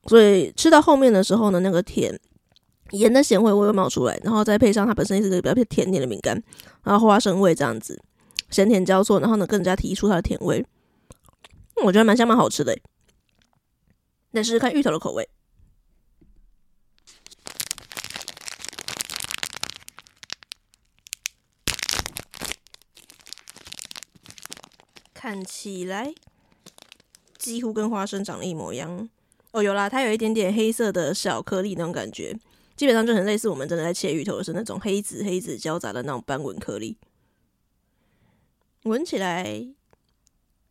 [0.09, 2.19] 所以吃到后面的时候呢，那个甜。
[2.92, 6.42] 盐的咸味会会冒出来，然后再配上它本身是个比较偏甜点的饼干，
[6.85, 8.00] 然后花生味这样子，
[8.50, 10.64] 咸甜交错，然后呢更加提出它的甜味，
[11.85, 12.78] 我觉得蛮香蛮好吃的。
[14.33, 15.28] 再试试看芋头的口味，
[25.12, 26.14] 看起来
[27.38, 29.09] 几乎跟花生长得一模一样。
[29.52, 32.38] 哦，有啦，它有一点点黑色的小颗粒那种感觉。
[32.83, 36.99] 基本上就很类似我们真的在切芋头的是那种黑紫黑紫交杂的那种斑纹颗粒，
[38.83, 39.68] 闻起来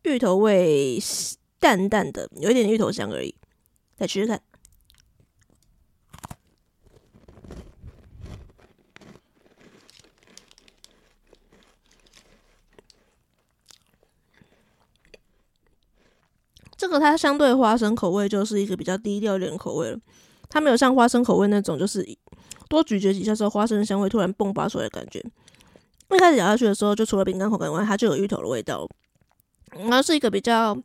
[0.02, 0.98] 芋头味
[1.58, 3.34] 淡淡的，有一点芋头香而已。
[3.96, 4.42] 再吃吃看，
[16.76, 19.98] 这个它相对花生口味就是一个比较低调一点口味了。
[20.52, 22.06] 它没有像花生口味那种，就是
[22.68, 25.24] 多咀嚼几下之后，花生香味突然迸发出来的感觉。
[26.10, 28.86] 一开始咬下去的时候，就除了饼干口感外，它就有芋头的味道。
[29.70, 30.76] 然后是一个比较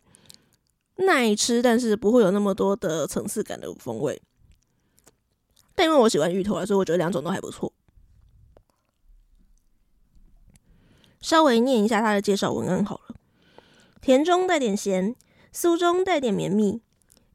[0.96, 4.22] 耐吃，但是不会有那么多的层次感的风味。
[5.76, 7.74] 但因为我喜欢芋头啊，所以我觉得两种都还不错。
[11.20, 13.16] 稍微念一下它的介绍文案好了：
[14.00, 15.14] 甜中带点咸，
[15.54, 16.80] 酥中带点绵密。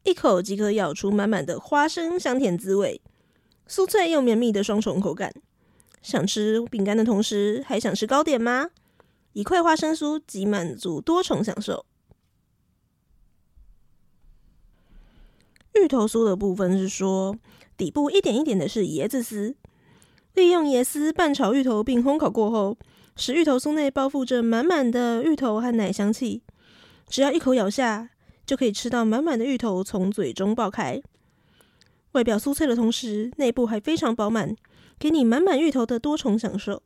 [0.05, 3.01] 一口即可咬出满满的花生香甜滋味，
[3.69, 5.33] 酥脆又绵密的双重口感。
[6.03, 8.71] 想吃饼干的同时，还想吃糕点吗？
[9.33, 11.87] 一块花生酥即满足多重享受。
[15.75, 17.37] 芋头酥的部分是说，
[17.77, 19.55] 底部一点一点的是椰子丝，
[20.35, 22.77] 利用椰丝拌炒芋头并烘烤过后，
[23.15, 26.43] 使芋头酥内包覆着满满的芋头和奶香气。
[27.09, 28.11] 只要一口咬下。
[28.45, 31.03] 就可以吃到满满的芋头从嘴中爆开，
[32.13, 34.55] 外表酥脆的同时，内部还非常饱满，
[34.99, 36.83] 给你满满芋头的多重享受。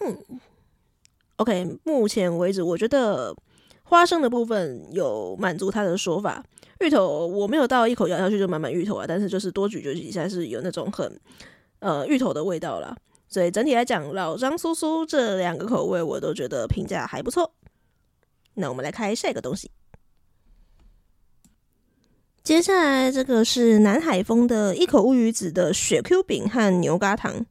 [0.00, 0.18] 嗯
[1.36, 3.36] ，OK，目前为止我觉得
[3.84, 6.42] 花生的部分有满足他的说法，
[6.80, 11.20] 芋头我没有到一口咬下去就满满芋头啊，但是就是多咀嚼几下是有那种很
[11.80, 12.96] 呃芋头的味道啦。
[13.28, 17.52] 所以整体来讲，老张苏苏这两个口味我都觉得评价还不错。
[18.60, 19.70] 那我们来开下一个东西。
[22.42, 27.44] 接下来这个是南海风的一口乌鱼子的雪 Q 饼和牛轧糖。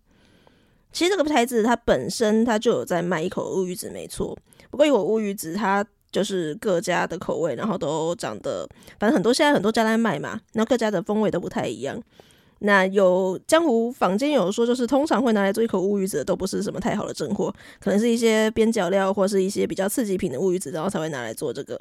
[0.91, 4.37] 其实这个牌子它本身它就有在卖一口乌鱼子，没错。
[4.71, 8.67] 不过一口乌鱼子它就是各家的口味，然后都长得
[8.99, 12.01] 反正很多现在很多家在卖嘛，然后各家的风味都不太一样。
[12.59, 21.79] 那有江湖坊间有说，就是通常会拿来做一口乌鱼子的，都不是什么太好的真货，可能是一些边角料或是一些比较刺激品的乌鱼子，然后才会拿来做这个。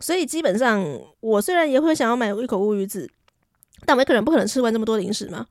[0.00, 0.82] 所以基本上，
[1.20, 3.10] 我虽然也会想要买一口乌鱼子，
[3.84, 5.46] 但我们可能不可能吃完这么多零食嘛。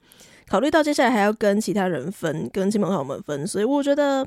[0.48, 4.26] 考虑到接下来还要跟其他人分，跟亲朋好友们分，所以我觉得，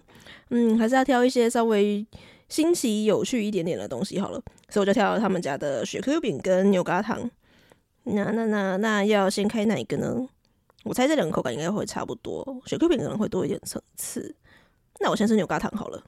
[0.51, 2.07] 嗯，还是要挑一些稍微
[2.49, 4.41] 新奇有趣一点点的东西好了。
[4.69, 7.19] 所以我就挑了他们家的雪 Q 饼跟牛轧糖。
[8.05, 10.29] 那那那那要先开哪一个呢？
[10.83, 14.35] 我猜这两个口感应该会差不多，雪克饼可能会多一点层次。
[14.99, 16.03] 那我先吃牛轧糖好了。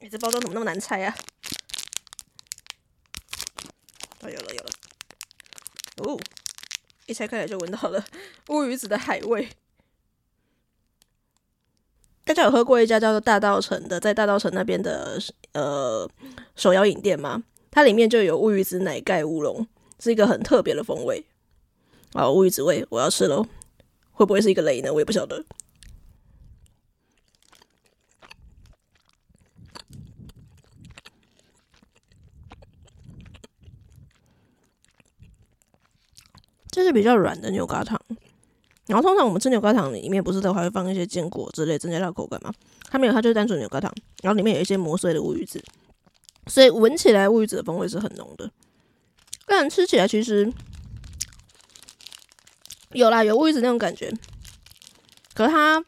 [0.00, 1.16] 哎、这包装怎么那么难拆啊？
[4.20, 4.70] 哦，有了有了。
[5.98, 6.18] 哦，
[7.06, 8.04] 一拆开来就闻到了
[8.48, 9.48] 乌鱼子的海味。
[12.32, 15.18] 大家有喝过一家叫做大稻城的，在大稻城那边的
[15.52, 16.08] 呃
[16.56, 17.44] 手摇饮店吗？
[17.70, 19.66] 它里面就有乌鱼子奶盖乌龙，
[19.98, 21.26] 是一个很特别的风味。
[22.14, 23.46] 好，乌鱼子味，我要吃喽！
[24.12, 24.90] 会不会是一个雷呢？
[24.90, 25.44] 我也不晓得。
[36.70, 38.00] 这是比较软的牛轧糖。
[38.88, 42.52] 然后通常我们吃牛轧糖里面不是都还会放一些坚果之类增加它的口感吗？
[42.90, 45.62] 它没有，它就是单纯牛轧糖，然后里面有一些磨碎的乌鱼子，
[46.48, 48.50] 所以闻起来乌鱼子的风味是很浓的。
[49.46, 50.52] 但吃起来其实
[52.90, 54.12] 有啦，有乌鱼子那种感觉，
[55.32, 55.82] 可是它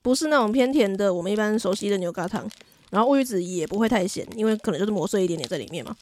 [0.00, 2.48] 不是那种偏甜的，我们一般熟悉的牛轧糖。
[2.90, 5.96] 然后乌鱼子也不会太咸，因为可能就是磨碎一点点在里面嘛。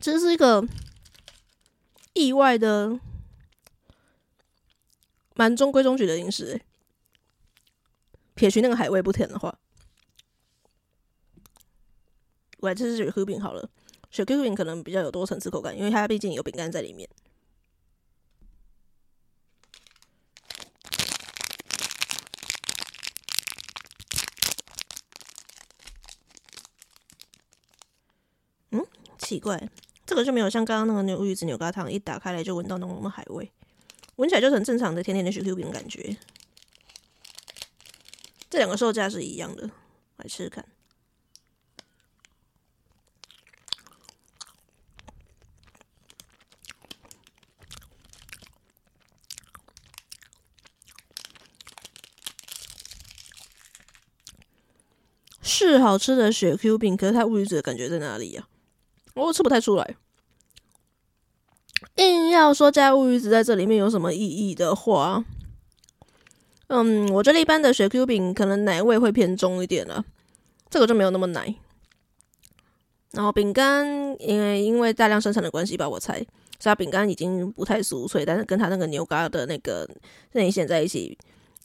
[0.00, 0.66] 这是一个
[2.14, 2.98] 意外的。
[5.34, 6.60] 蛮中规中矩的零食，
[8.34, 9.58] 撇除那个海味不甜的话，
[12.58, 13.68] 我来吃吃雪 Q 饼好了。
[14.10, 17.08] 雪 Q 饼可能比较有多层次口感，因为它毕竟有饼干在里面。
[28.70, 28.86] 嗯，
[29.18, 29.70] 奇怪，
[30.04, 33.50] 这个就没有像刚刚那个牛鱼子牛轧糖，一打开来就闻到浓浓的海味。
[34.16, 36.16] 闻起来就是很正常的甜甜的雪 Q 饼感觉，
[38.48, 39.70] 这两个售价是一样的，
[40.18, 40.64] 来吃吃看。
[55.42, 58.46] 是好吃的雪 Q 饼，可是它乌鱼子的感觉在哪里呀？
[59.14, 59.96] 我吃不太出来。
[62.02, 65.24] 硬要说加乌鱼子在这里面有什么意义的话，
[66.68, 70.04] 嗯，我觉得一般的雪 Q 饼可能奶味会偏重一点了，
[70.70, 71.54] 这个就没有那么奶。
[73.12, 73.86] 然后饼干，
[74.18, 76.14] 因为因为大量生产的关系吧，我猜，
[76.58, 79.86] 所以它饼干已经不太酥脆，但是跟它那个牛轧的那个
[80.32, 81.18] 内馅在一起，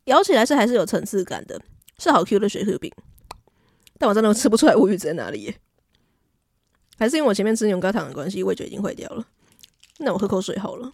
[0.05, 1.61] 咬起来是还是有层次感的，
[1.97, 2.91] 是好 Q 的雪 Q 饼。
[3.97, 5.55] 但我真的吃不出来乌鱼子在哪里耶，
[6.99, 9.25] 还是因为我前面吃牛轧糖的关系，味觉已经坏掉了。
[9.99, 10.91] 那我喝口水好了。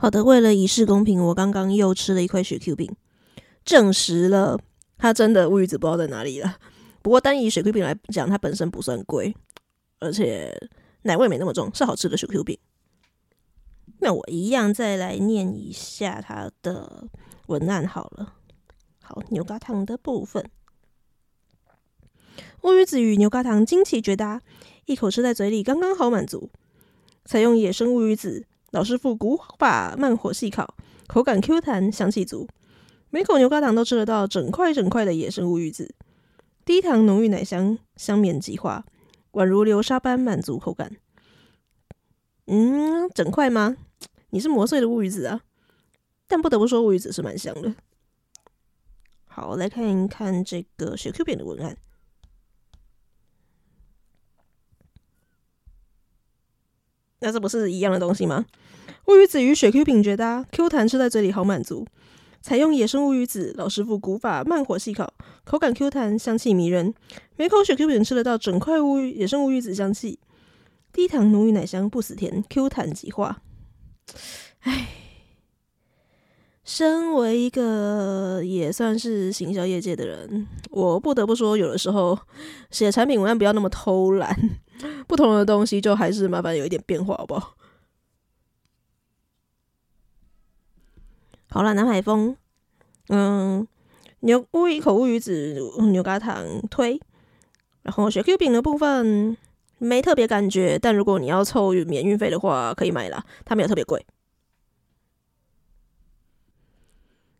[0.00, 2.94] 好的，为了以示公平，我刚刚又吃了一块雪 Q 饼，
[3.64, 4.58] 证实了
[4.96, 6.56] 它真的乌鱼子不知道在哪里了。
[7.02, 9.34] 不过单以雪 Q 饼来讲，它本身不算贵，
[9.98, 10.56] 而且
[11.02, 12.56] 奶味没那么重，是好吃的雪 Q 饼。
[13.98, 17.08] 那我一样再来念一下它的
[17.48, 18.37] 文案好了。
[19.08, 20.50] 好，牛轧糖的部分，
[22.60, 24.42] 乌鱼子与牛轧糖惊奇绝搭，
[24.84, 26.50] 一口吃在嘴里刚刚好满足。
[27.24, 30.74] 采用野生乌鱼子，老师傅古法慢火细烤，
[31.06, 32.46] 口感 Q 弹，香气足。
[33.08, 35.94] 每口牛轧糖都吃得到整块整块的野生乌鱼子，
[36.66, 38.84] 低糖浓郁奶香，香绵即化，
[39.32, 40.98] 宛如流沙般满足口感。
[42.44, 43.78] 嗯，整块吗？
[44.28, 45.40] 你是磨碎的乌鱼子啊？
[46.26, 47.74] 但不得不说，乌鱼子是蛮香的。
[49.28, 51.76] 好来看一看这个雪 q 饼的文案。
[57.20, 58.46] 那这不是一样的东西吗？
[59.06, 61.86] 乌鱼子与雪 q 饼绝搭 q 弹吃在嘴里好满足。
[62.40, 65.12] 采用野生乌鱼子老师傅古法慢火细烤
[65.44, 66.94] 口感 q 弹香气迷人。
[67.36, 70.20] 每口雪 q 饼吃得到整块乌鱼野生乌鱼子香气。
[70.92, 73.42] 低糖浓郁奶香不死甜 q 弹即化。
[74.60, 75.07] 唉。
[76.68, 82.18] 身为一个也算是行销业界的人，我不得不说，有的时候
[82.70, 84.36] 写产品文案不要那么偷懒，
[85.08, 87.54] 不同的东西就还是麻烦有一点变化，好不好？
[91.48, 92.36] 好了，南海风，
[93.08, 93.66] 嗯，
[94.20, 95.58] 牛乌鱼口乌鱼子
[95.90, 97.00] 牛轧糖推，
[97.80, 99.38] 然后雪 Q 饼的部分
[99.78, 104.04] 没特别感觉，但如果你要凑免运费的话，可以买啦，它没有特别贵。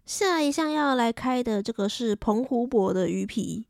[0.09, 3.67] 下一项要来开的这个是澎湖博的鱼皮，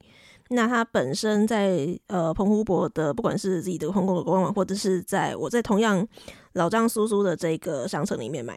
[0.51, 6.07] 那它本身在呃澎湖博的，不管是自己的澎湖的官网，或者是在我在同样
[6.53, 8.57] 老张叔叔的这个商城里面买。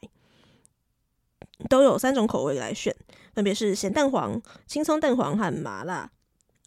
[1.69, 2.95] 都有三种口味来选，
[3.33, 6.11] 分别是咸蛋黄、青葱蛋黄和麻辣。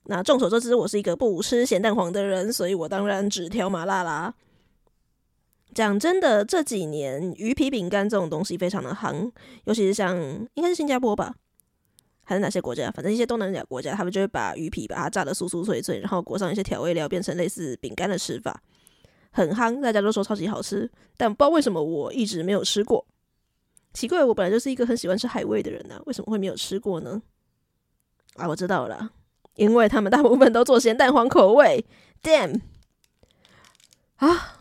[0.06, 4.34] 那众所周知，我是一个不吃咸蛋黄的人，所以我当然只挑麻辣啦。
[5.74, 9.30] 讲真的，这几年鱼皮饼干这种东西非常的夯，
[9.64, 10.16] 尤其是像
[10.54, 11.34] 应该是新加坡吧，
[12.22, 12.90] 还是哪些国家？
[12.92, 18.62] 反正一些东南亚国家，他们就会把鱼皮把它炸得酥酥脆脆，然后裹上一些调味料，变成类似饼干的吃法，
[19.32, 23.04] 很夯，大家都说超级好吃，但不知道为什么我一直没有吃过。
[23.92, 27.20] 奇怪，我本来就是一个很喜欢吃海味的人呢、啊，为什么会没有吃过呢？
[28.36, 29.10] 啊，我知道了，
[29.56, 31.84] 因为他们大部分都做咸蛋黄口味。
[32.22, 32.60] Damn！
[34.16, 34.58] 啊，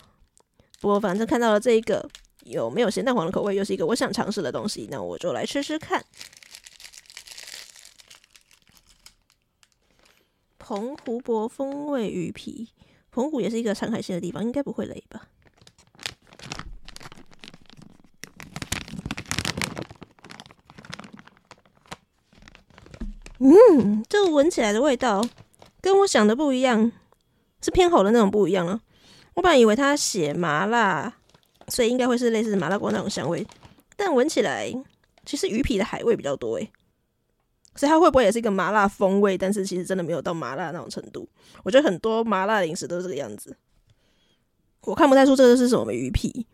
[0.84, 2.06] 不过反正看到了这一个
[2.44, 6.04] 有没有咸蛋黄的口味，又是一个我想尝试的东西，那我就来吃吃看。
[10.60, 12.68] 澎湖伯风味鱼皮，
[13.12, 15.30] 澎湖也是一个产海鲜的地方，应该不会雷吧？
[23.40, 25.26] 嗯，这个闻起来的味道
[25.80, 26.92] 跟我想的不一样，
[27.62, 28.82] 是偏好的那种不一样啊。
[29.36, 31.14] 我本来以为它写麻辣，
[31.68, 33.46] 所以应该会是类似麻辣锅那种香味，
[33.96, 34.72] 但闻起来
[35.26, 36.72] 其实鱼皮的海味比较多诶。
[37.76, 39.36] 所以它会不会也是一个麻辣风味？
[39.36, 41.28] 但是其实真的没有到麻辣那种程度。
[41.64, 43.58] 我觉得很多麻辣零食都是这个样子，
[44.82, 46.46] 我看不太出这个是什么鱼皮，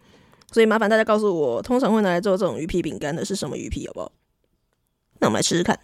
[0.49, 4.11] 所以麻烦大家告诉我，通常会拿来做这种鱼皮饼干的是什么鱼皮，好不好？
[5.19, 5.77] 那我们来试试看。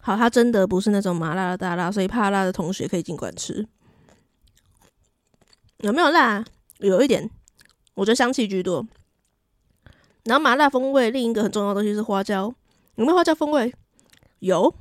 [0.00, 3.68] 好，它真的不是那种麻辣的大辣，所以怕辣的同学可以尽管吃。
[5.78, 6.44] 有没有辣？
[6.78, 7.30] 有一点，
[7.94, 8.86] 我觉得香气居多。
[10.24, 12.54] 然后麻辣风味另一个很重要的东西是花椒，
[12.96, 13.74] 有没有花椒风味？
[14.38, 14.74] 有，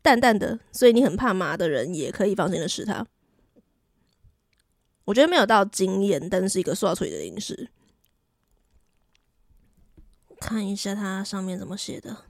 [0.00, 3.06] 淡淡的，所以你很怕麻的人也可以放心的吃它。
[5.04, 7.68] 我觉得没有到惊艳，但是一个刷脆的零食。
[10.40, 12.24] 看一下它上面怎么写的。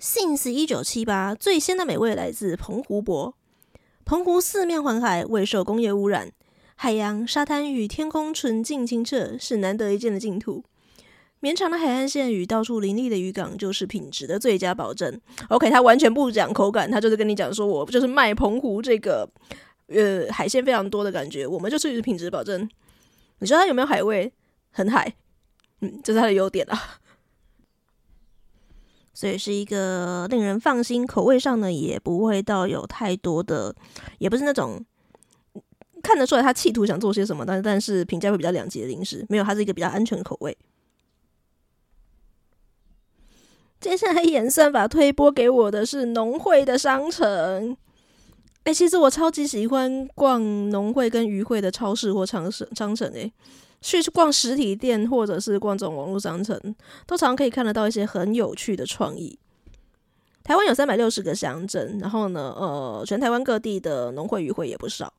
[0.00, 3.34] Since 一九七八，最鲜的美味来自澎湖伯。
[4.06, 6.32] 澎湖四面环海，未受工业污染，
[6.74, 10.64] 海洋、沙滩与天空纯净清澈，是难得一见的净土。
[11.40, 15.20] 绵长的海岸线与到处林立的渔港，就是品质的最佳保证。
[15.50, 19.28] OK，他完全不讲口感，他就是跟你讲说，我就是卖澎湖这个
[19.88, 22.66] 呃海鲜非常多的感觉，我们就是品质保证。
[23.40, 24.32] 你说它有没有海味？
[24.70, 25.14] 很海，
[25.82, 26.99] 嗯，这是它的优点啊。
[29.20, 33.74] 所以是一个令人放心，口味上呢也不会到有太多的，
[34.16, 34.82] 也不是那种
[36.02, 40.56] 看得出来他企图想做些什么，但但是评价会比较两极的零食，没有，它是一个比较安全口味。
[43.78, 47.76] 接下来演算法推播给我的是农会的商城，
[48.64, 53.30] 哎、其实我超级喜欢逛农会跟渔会的超市或商城商城，哎。
[53.80, 56.58] 去逛实体店，或者是逛这种网络商城，
[57.06, 59.38] 都常常可以看得到一些很有趣的创意。
[60.42, 65.12] 台湾有三百六十个乡镇，然后呢，呃，全台湾各地的农会渔会也不少。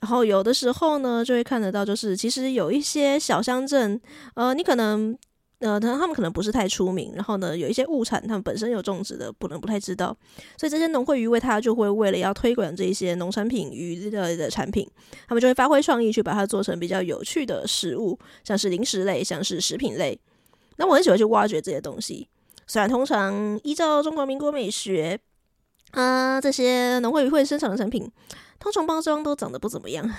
[0.00, 4.00] 然后有的时候呢，就会看得到，就是其实有一些小乡镇，
[4.34, 5.16] 呃，你可能。
[5.60, 10.14] 呃，他他们可能不是太出名，然后呢，有一些物产他们本身有种植的，不能不太知道，
[10.58, 14.86] 所以这些农会鱼为他就会为了要推广这一些农产品鱼类的产品，
[15.26, 20.18] 他们就会发挥创意去把它做成比较有趣的食物，像是零食类，像是食品类。
[20.76, 22.28] 那我很喜欢去挖掘这些东西，
[22.66, 25.18] 虽然通常依照中国民国美学，
[25.92, 28.10] 啊、这些农会鱼会生产的产品，
[28.58, 30.10] 通常包装都长得不怎么样。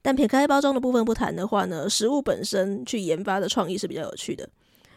[0.00, 4.48] 但撇开包装的部分不谈的话呢，食物本身去研发的创意是比较有趣的，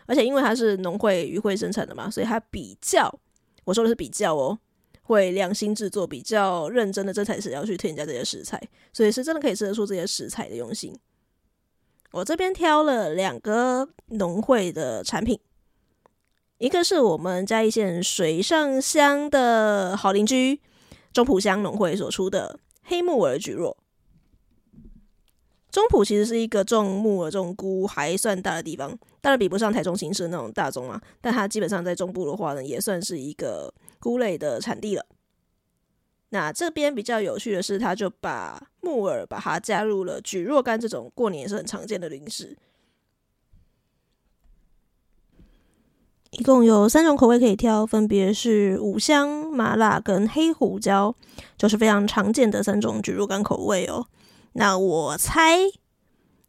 [0.05, 3.11] 而且因为它是农会渔会生产的嘛，所以它比较，
[3.65, 4.57] 我说的是比较哦，
[5.01, 8.61] 会良心制作，比较认真的真材实料去添加这些食材，
[8.93, 10.95] 所以是真的可以吃得出这些食材的用心。
[12.11, 15.39] 我这边挑了两个农会的产品，
[16.59, 20.61] 一个是我们嘉义县水上乡的好邻居
[21.11, 23.75] 中埔乡农会所出的黑木耳蒟蒻。
[25.71, 28.89] 中埔其实是一个种木耳、种菇还算大的地方，
[29.21, 35.05] 当然比不上台中新市那种大宗啊，但它基本上在中部的话呢，也算是一个菇类的产地了。
[36.29, 42.57] 那这边比较有趣的是，他就把木耳把它加入了蒟蒻干这种过年是很常见的零食，
[46.31, 51.15] 一共有三种口味可以挑，分别是五香、麻辣跟黑胡椒，
[51.57, 54.07] 就是非常常见的三种蒟蒻干口味哦。
[54.53, 55.57] 那我猜，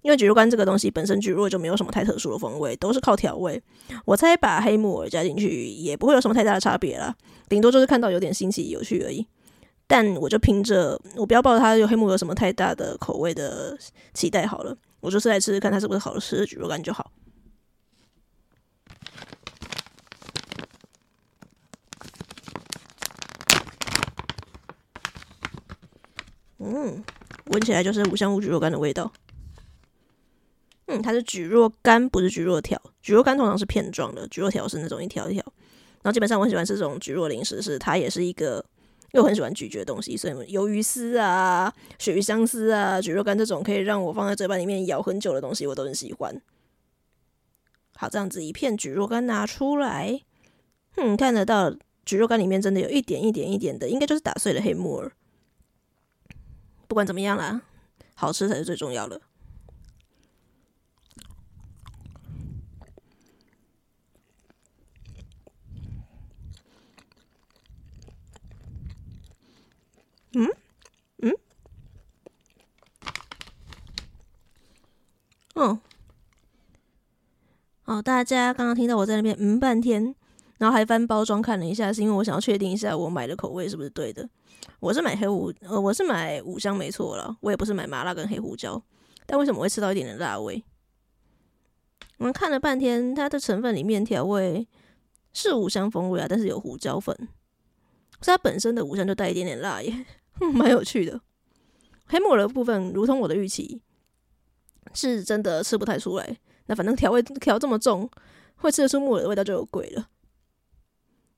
[0.02, 3.62] 因为蒟蒻干这个东西本身蒟蒻就没有什么太特殊的风味，都是靠调味。
[4.04, 7.14] 我猜把黑木耳加进去也不会有什么太大的差别啦，
[7.48, 9.26] 顶多就是看到有点新奇有趣而已。
[9.86, 13.78] 但我就凭着我不要抱着它有黑木耳什么太大的口味的
[14.14, 17.12] 期待好了，我就是来吃吃看它是不是好吃的蒟蒻干就好。
[26.58, 27.04] 嗯。
[27.46, 29.12] 闻起来就是五香乌蒟蒻干的味道。
[30.86, 32.80] 嗯，它是蒟蒻干，不是蒟蒻条。
[33.02, 35.42] 蒟蒻干通常是片状的，蒟蒻条是那种一条一条。
[36.02, 38.64] 然后基本上我很喜欢吃这种蒟蒻零食，是它也是一个，
[39.12, 46.42] 因为我很喜欢咀嚼的东西，所以鱿鱼丝啊、鳕鱼香丝啊、蒟蒻干这种可以让我放在嘴巴里面咬很久的东西，我都很喜欢。
[47.94, 50.20] 好，这样子一片蒟蒻干拿出来，
[50.96, 55.12] 嗯，看得到蒟蒻干里面真的有一点一点一点的，应该就是打碎的黑木耳。
[56.92, 57.62] 不管怎么样啦，
[58.14, 59.22] 好吃才是最重要的。
[70.32, 70.46] 嗯
[71.22, 71.32] 嗯
[75.54, 75.80] 哦
[77.86, 80.14] 哦，大家刚刚听到我在那边嗯半天，
[80.62, 84.28] 然后还翻包装看了一下，是因为我想要确定一下我买的口味是不是对的。
[84.78, 88.80] 我是买黑胡，呃，我是买五香没错了，我也不是买麻辣跟黑胡椒，
[89.26, 90.62] 但为什么会吃到一点点辣味？
[92.18, 94.68] 我们看了半天，它的成分里面调味
[95.32, 97.12] 是五香风味啊，但是有胡椒粉，
[98.20, 100.06] 所以它本身的五香就带一点点辣耶，
[100.54, 101.20] 蛮有趣的。
[102.06, 103.82] 黑木耳的部分，如同我的预期，
[104.94, 106.36] 是真的吃不太出来。
[106.66, 108.08] 那反正调味调这么重，
[108.58, 110.08] 会吃得出木耳的味道就有鬼了。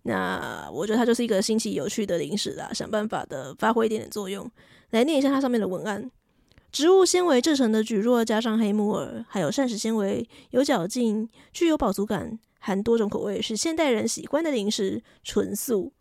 [0.05, 4.50] 那我觉得它就是一个新奇有趣的零食啦，想办法的发挥一点点作用。
[4.90, 6.11] 来念一下它上面的文案：
[6.70, 15.92] 植物纤维制成的蒟蒻加上黑木耳，还有膳食纤维，有嚼劲，具有饱足感，含多种口味，是现代人喜欢的零食，纯素。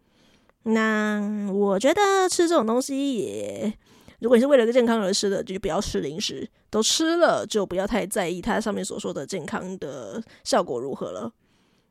[0.63, 3.73] 那我觉得吃这种东西也，
[4.19, 6.49] 如果你是为了个健康而吃的，就不要吃零食。
[6.69, 11.31] 都吃了，就不要太在意它上面所说的健康的效果如何了。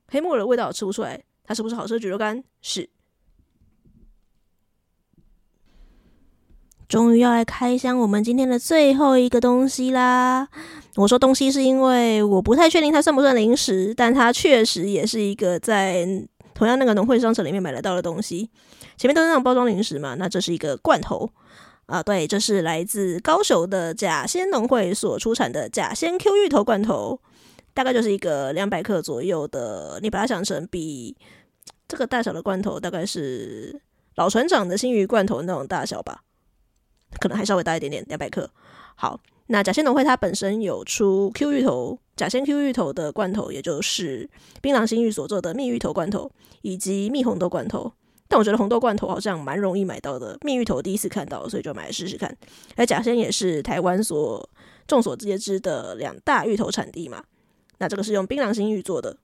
[0.08, 1.22] 黑木耳的味道吃不出来。
[1.44, 2.42] 它是不是好吃的焗肉干？
[2.60, 2.88] 是。
[6.88, 10.46] 终于要来开箱我们今天的最后一个东西啦！
[10.96, 16.06] 我说东西是因为我不太确定它算不算零食，但它确实也是一个在
[16.52, 18.50] 同样那个农会商城里面买得到的东西。
[18.98, 21.30] 前面都是那种包装零食嘛，那这是一个罐头
[21.86, 27.18] 啊，对，这是来自高雄的甲仙农会所出产的甲仙 Q 芋头罐头。
[27.74, 31.16] 大概就是一个两百克左右的，你把它想成比
[31.88, 33.80] 这个大小的罐头，大概是
[34.16, 36.22] 老船长的新鱼罐头那种大小吧，
[37.20, 38.50] 可能还稍微大一点点，两百克。
[38.94, 44.28] 好，那甲仙农会它本身有出 Q 芋头，甲仙 Q 芋头的罐头，也就是
[44.60, 47.92] 槟榔心玉所做的蜜芋头罐头，以及蜜红豆罐头。
[48.28, 52.34] 但我觉得红豆罐头好像蛮容易买到的，蜜芋头第一次看到，所以就买来试试看。
[52.76, 54.48] 而甲仙也是台湾所
[54.86, 57.22] 众所皆知的两大芋头产地嘛。
[57.82, 59.16] 那这个是用槟榔心玉做的。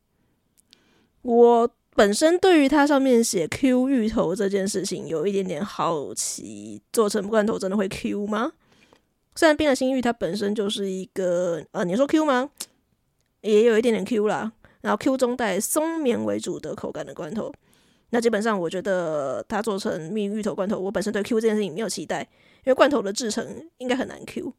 [1.23, 8.51] 我本身对于它上面写 Q 芋头这件事情有一点点好奇，做成罐头真的会 Q 吗？
[9.37, 12.51] 虽然槟榔心玉它本身就是一个呃，你说 Q 吗？
[13.43, 14.53] 也有一点点 Q 啦。
[14.81, 17.53] 然后 Q 中带松绵为主的口感的罐头。
[18.11, 22.23] 那基本上我觉得它做成蜜芋头罐头，我本身对 Q 这件事情没有期待，
[22.65, 24.53] 因为罐头的制成应该很难 Q。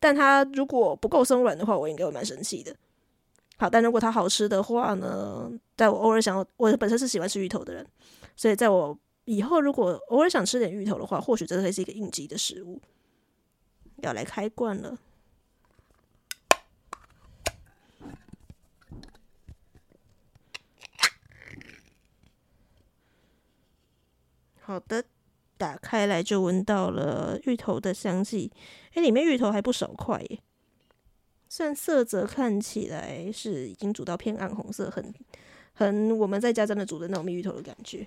[0.00, 2.74] 但它如果不够松软的话，我应该会蛮生气的。
[3.58, 5.50] 好，但如果它好吃的话呢？
[5.76, 7.86] 在我偶尔想，我本身是喜欢吃芋头的人，
[8.36, 12.80] 所以在我以后如果偶尔想吃点芋头的话，或许这会是一个应急的食物。
[14.02, 14.98] 要来开罐了。
[24.60, 25.04] 好的，
[25.56, 28.52] 打开来就闻到了芋头的香气。
[28.92, 30.40] 哎，里面芋头还不少块耶。
[31.56, 35.14] 虽然色泽看起来是已经煮到偏暗红色，很
[35.72, 38.06] 很我们在家真的煮的那种蜜芋头的感觉。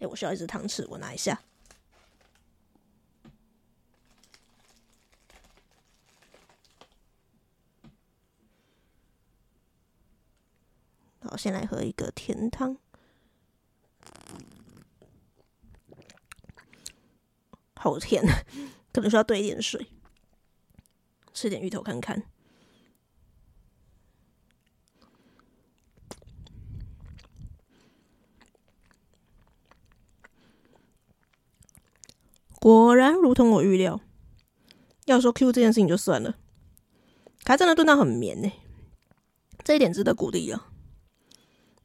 [0.00, 1.40] 哎，我需要一只汤匙，我拿一下。
[11.20, 12.76] 好，先来喝一个甜汤。
[17.76, 18.22] 好甜，
[18.92, 19.86] 可能需要兑一点水。
[21.36, 22.22] 吃点芋头看看。
[32.58, 34.00] 果然如同我预料，
[35.04, 36.38] 要说 Q 这件事情就算了，
[37.44, 38.50] 他真的炖到很绵呢，
[39.62, 40.70] 这一点值得鼓励啊。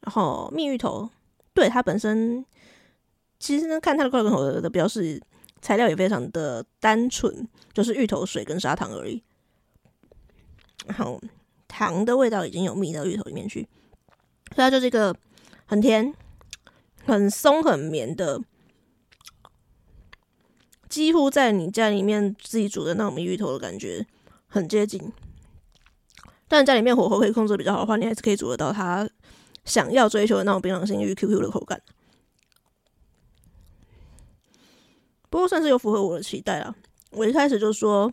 [0.00, 1.10] 然后蜜芋头，
[1.52, 2.46] 对它本身，
[3.38, 5.22] 其实呢，看它的罐头的标示，
[5.60, 9.22] 材料也非常的单纯，就是芋头水跟砂糖而已。
[10.86, 11.20] 然后
[11.68, 13.68] 糖的味道已经有蜜到芋头里面去，
[14.54, 15.14] 所以它就是一个
[15.66, 16.14] 很甜、
[17.04, 18.40] 很松、很绵的，
[20.88, 24.06] 几乎在你家里面自己煮的那种芋头的感觉
[24.46, 25.12] 很接近。
[26.48, 29.08] 但家里面火候可以控制比较好的话，你还是可以煮得到它
[29.64, 31.80] 想要追求的那种槟榔心芋 QQ 的口感。
[35.30, 36.76] 不过算是有符合我的期待了。
[37.12, 38.12] 我一开始就说，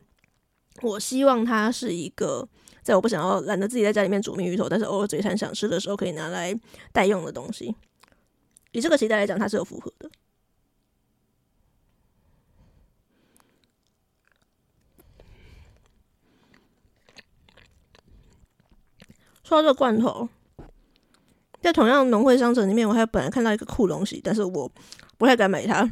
[0.81, 2.47] 我希望它是一个。
[2.81, 6.57] 在我不想要懒得自己在家里面煮蜜鱼头，但是偶尔嘴馋想吃的时候可以拿来
[6.91, 7.75] 代用的东西，
[8.71, 10.09] 以这个期待来讲，它是有符合的。
[19.43, 20.27] 说到这个罐头，
[21.61, 24.71] 在同样农会商城里面，我还本来看到一个酷东西，但是我
[25.17, 25.91] 不太敢买它，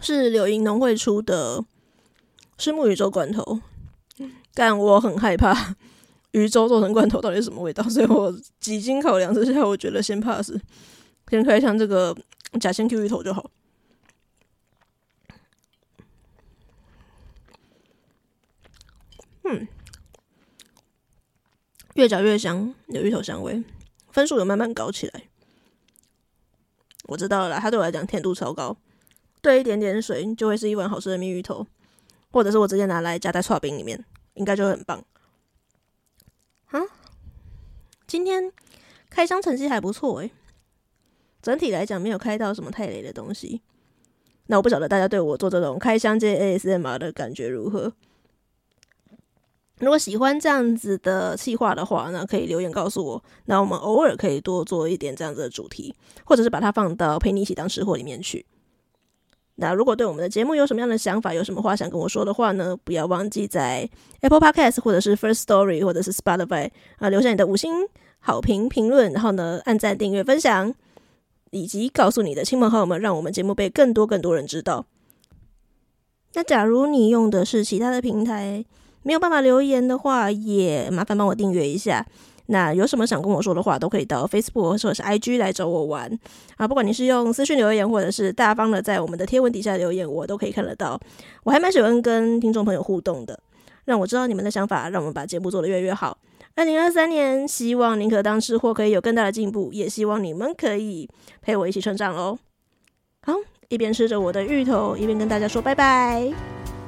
[0.00, 1.64] 是柳营农会出的
[2.60, 3.60] 是木鱼粥罐头。
[4.54, 5.74] 但我很害怕
[6.32, 10.52] 鱼粥做成罐头到底是什么味道，所以我几经考量之下，我觉得先 pass，
[11.28, 12.16] 先开箱这个
[12.60, 13.50] 假仙 Q 芋头就好。
[19.44, 19.66] 嗯，
[21.94, 23.64] 越嚼越香，有芋头香味，
[24.10, 25.22] 分数有慢慢高起来。
[27.04, 28.76] 我知道了啦，它对我来讲甜度超高，
[29.40, 31.66] 兑一点点水就会是一碗好吃的蜜芋头，
[32.30, 34.04] 或者是我直接拿来夹在剉冰里面。
[34.34, 35.04] 应该就很棒
[36.70, 36.80] 啊！
[38.06, 38.50] 今天
[39.10, 40.30] 开箱成绩还不错诶，
[41.42, 43.60] 整体来讲没有开到什么太雷的东西。
[44.46, 47.92] 那我不晓得大家对我做这种开箱界 ASMR 的感觉如何？
[49.78, 53.24] 如果喜欢这样子的企划的话，那可以留言告诉我。
[53.46, 58.46] 那我们偶尔可以多做一点这样子的主题，或者是把它放到陪你一起当吃货里面去。
[59.60, 62.74] 那如果对我们的节目有什么样的想法，有什么话想跟我说的话呢？
[62.82, 63.86] 不要忘记在
[64.22, 67.70] Apple Podcast 或者是 First Story 或者是 Spotify 啊，留下你的五星
[68.20, 70.74] 好评评论，然后呢，按赞、订阅、分享，
[71.50, 74.86] 以及告诉你的亲朋好友们，让我们节目被更多更多人知道。
[76.32, 78.64] 那假如你用的是其他的平台，
[79.02, 82.06] 没有办法留言的话，也麻烦帮我订阅一下。
[82.50, 86.10] 那有什么想跟我说的话，都可以到 Facebook 或者是 IG 来找我玩
[86.56, 86.66] 啊！
[86.66, 91.00] 不管你是用私讯留言，或者是大方的在我们的贴文底下留言，我都可以看得到。
[91.44, 93.38] 我还蛮喜欢跟听众朋友互动的，
[93.84, 96.18] 让我知道你们的想法，让我们把节目做得越来越好。
[96.56, 101.08] 二零二三年，希望宁可当吃货可以有更大的进步，也希望你们可以
[101.40, 102.36] 陪我一起成长喽。
[103.22, 103.34] 好，
[103.68, 106.79] 一边吃着我的芋头，一边跟大家说拜拜。